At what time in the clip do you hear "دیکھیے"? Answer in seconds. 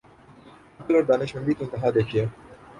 1.95-2.25